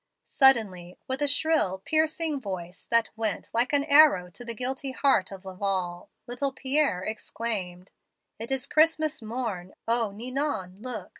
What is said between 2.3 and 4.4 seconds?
voice that went like an arrow